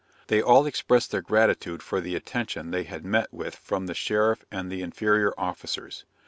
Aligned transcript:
They 0.29 0.41
all 0.41 0.65
expressed 0.65 1.11
their 1.11 1.21
gratitude 1.21 1.83
for 1.83 2.01
the 2.01 2.15
attention 2.15 2.71
they 2.71 2.85
had 2.85 3.05
met 3.05 3.31
with 3.31 3.55
from 3.57 3.85
the 3.85 3.93
sheriff 3.93 4.43
and 4.51 4.71
the 4.71 4.81
inferior 4.81 5.31
officers. 5.37 6.05